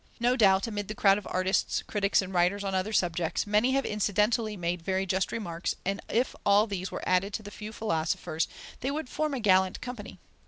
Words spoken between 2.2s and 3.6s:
and writers on other subjects,